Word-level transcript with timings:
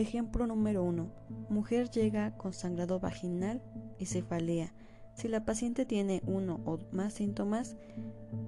Ejemplo 0.00 0.46
número 0.46 0.82
1. 0.82 1.12
Mujer 1.50 1.90
llega 1.90 2.34
con 2.38 2.54
sangrado 2.54 3.00
vaginal 3.00 3.62
y 3.98 4.06
cefalea. 4.06 4.72
Si 5.14 5.28
la 5.28 5.44
paciente 5.44 5.84
tiene 5.84 6.22
uno 6.26 6.62
o 6.64 6.78
más 6.90 7.12
síntomas 7.12 7.76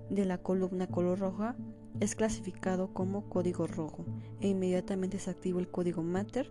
de 0.09 0.25
la 0.25 0.39
columna 0.39 0.87
color 0.87 1.19
roja, 1.19 1.55
es 2.01 2.15
clasificado 2.15 2.95
como 2.95 3.29
código 3.29 3.67
rojo 3.67 4.07
e 4.41 4.49
inmediatamente 4.49 5.19
se 5.19 5.29
activa 5.29 5.61
el 5.61 5.71
código 5.71 6.03
MATER, 6.03 6.49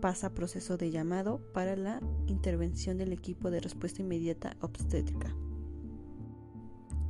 pasa 0.00 0.28
a 0.28 0.34
proceso 0.34 0.76
de 0.76 0.92
llamado 0.92 1.40
para 1.52 1.74
la 1.74 2.00
intervención 2.28 2.96
del 2.96 3.12
equipo 3.12 3.50
de 3.50 3.58
respuesta 3.58 4.02
inmediata 4.02 4.56
obstétrica. 4.60 5.34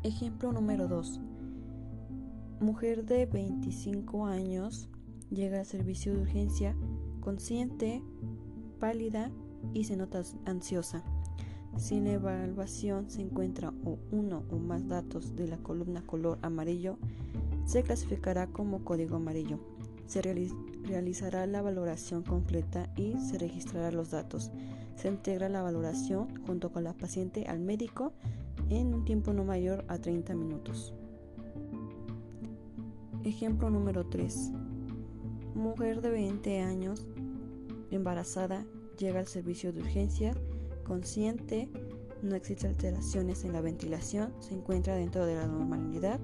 Ejemplo 0.03 0.51
número 0.51 0.89
2. 0.89 1.21
Mujer 2.61 3.05
de 3.05 3.27
25 3.27 4.25
años 4.25 4.89
llega 5.29 5.59
al 5.59 5.67
servicio 5.67 6.15
de 6.15 6.23
urgencia 6.23 6.75
consciente, 7.25 8.03
pálida 8.79 9.31
y 9.73 9.85
se 9.85 9.97
nota 9.97 10.23
ansiosa. 10.45 11.03
Si 11.77 11.97
en 11.97 12.05
la 12.05 12.13
evaluación 12.13 13.11
se 13.11 13.23
encuentra 13.23 13.73
uno 14.13 14.45
o 14.51 14.57
más 14.59 14.87
datos 14.87 15.35
de 15.35 15.49
la 15.49 15.57
columna 15.57 16.03
color 16.07 16.39
amarillo, 16.43 16.99
se 17.65 17.83
clasificará 17.83 18.47
como 18.47 18.85
código 18.85 19.17
amarillo. 19.17 19.59
Se 20.07 20.23
realizará 20.23 21.47
la 21.47 21.63
valoración 21.63 22.23
completa 22.23 22.93
y 22.95 23.19
se 23.19 23.39
registrará 23.39 23.91
los 23.91 24.11
datos. 24.11 24.53
Se 24.97 25.09
integra 25.09 25.49
la 25.49 25.63
valoración 25.63 26.29
junto 26.47 26.71
con 26.71 26.85
la 26.85 26.93
paciente 26.93 27.47
al 27.47 27.59
médico 27.59 28.13
en 28.69 28.95
un 28.95 29.05
tiempo 29.05 29.33
no 29.33 29.45
mayor 29.45 29.85
a 29.89 29.99
30 29.99 30.35
minutos. 30.35 30.95
Ejemplo 33.25 33.71
número 33.71 34.07
3. 34.07 34.53
Mujer 35.55 36.01
de 36.01 36.11
20 36.11 36.61
años, 36.61 37.07
embarazada, 37.91 38.67
llega 38.99 39.21
al 39.21 39.29
servicio 39.29 39.73
de 39.73 39.81
urgencia, 39.81 40.35
consciente, 40.85 41.69
no 42.23 42.35
existen 42.35 42.71
alteraciones 42.71 43.45
en 43.45 43.53
la 43.53 43.61
ventilación, 43.61 44.33
se 44.41 44.55
encuentra 44.55 44.97
dentro 44.97 45.27
de 45.27 45.37
la 45.37 45.47
normalidad 45.47 46.19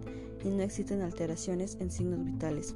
y 0.44 0.48
no 0.48 0.62
existen 0.62 1.02
alteraciones 1.02 1.77
en 1.80 1.91
signos 1.91 2.24
vitales. 2.24 2.74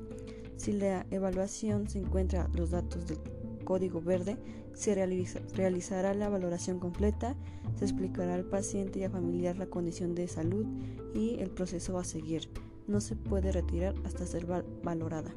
Si 0.57 0.73
la 0.73 1.07
evaluación 1.11 1.89
se 1.89 1.99
encuentra 1.99 2.49
los 2.55 2.71
datos 2.71 3.07
del 3.07 3.19
código 3.65 4.01
verde, 4.01 4.37
se 4.75 4.95
realizará 4.95 6.15
la 6.15 6.29
valoración 6.29 6.79
completa, 6.79 7.35
se 7.77 7.85
explicará 7.85 8.35
al 8.35 8.45
paciente 8.45 9.01
y 9.01 9.05
al 9.05 9.11
familiar 9.11 9.57
la 9.57 9.67
condición 9.67 10.15
de 10.15 10.29
salud 10.29 10.67
y 11.15 11.41
el 11.41 11.51
proceso 11.51 11.99
a 11.99 12.05
seguir. 12.05 12.49
No 12.87 13.01
se 13.01 13.17
puede 13.17 13.51
retirar 13.51 13.95
hasta 14.05 14.27
ser 14.27 14.47
valorada. 14.83 15.33